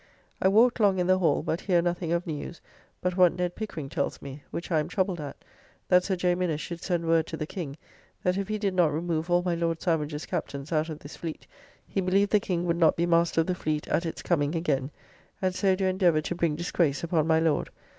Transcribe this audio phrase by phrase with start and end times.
[0.41, 2.59] I walked long in the Hall, but hear nothing of news,
[3.01, 5.37] but what Ned Pickering tells me, which I am troubled at,
[5.89, 6.33] that Sir J.
[6.33, 7.77] Minnes should send word to the King,
[8.23, 11.45] that if he did not remove all my Lord Sandwich's captains out of this fleet,
[11.87, 14.89] he believed the King would not be master of the fleet at its coming again:
[15.39, 17.69] and so do endeavour to bring disgrace upon my Lord.